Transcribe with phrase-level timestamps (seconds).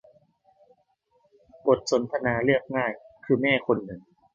[1.65, 2.91] บทสนทนาเรียบง่าย
[3.25, 4.01] คือแม่คนหนึ่ง